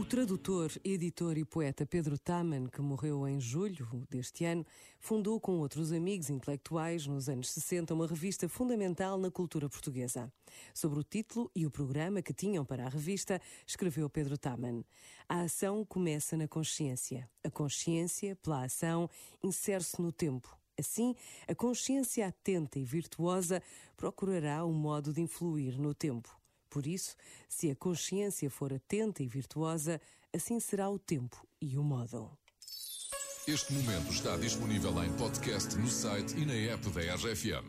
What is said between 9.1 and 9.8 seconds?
na cultura